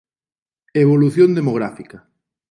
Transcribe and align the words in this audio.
Evolución 0.83 1.35
demográfica; 1.39 1.97